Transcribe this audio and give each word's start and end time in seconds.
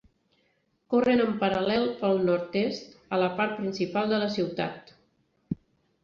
Corren 0.91 1.19
en 1.25 1.33
paral·lel 1.41 1.83
pel 1.99 2.17
nord-est, 2.29 2.95
a 3.17 3.19
la 3.25 3.27
part 3.41 3.53
principal 3.59 4.09
de 4.15 4.21
la 4.23 4.31
ciutat. 4.37 4.91